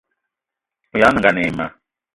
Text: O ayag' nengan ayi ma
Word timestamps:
O 0.91 0.93
ayag' 0.95 1.13
nengan 1.15 1.39
ayi 1.39 1.51
ma 1.57 1.65